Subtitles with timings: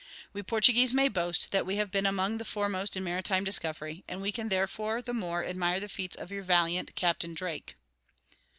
[0.33, 4.19] We Portuguese may boast that we have been among the foremost in maritime discovery, and
[4.19, 7.75] we can therefore the more admire the feats of your valiant Captain Drake."